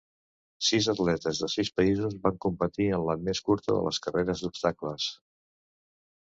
Sis 0.67 0.85
atletes 0.93 1.41
de 1.43 1.49
sis 1.55 1.69
països 1.79 2.15
van 2.23 2.39
competir 2.45 2.87
en 2.97 3.05
la 3.11 3.17
més 3.27 3.43
curta 3.51 3.73
de 3.77 3.85
les 3.89 4.01
carreres 4.07 4.43
d'obstacles. 4.47 5.07